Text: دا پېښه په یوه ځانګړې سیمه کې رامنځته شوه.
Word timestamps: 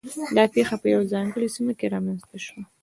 دا 0.35 0.43
پېښه 0.55 0.75
په 0.81 0.87
یوه 0.93 1.05
ځانګړې 1.13 1.47
سیمه 1.55 1.73
کې 1.79 1.91
رامنځته 1.93 2.37
شوه. 2.45 2.61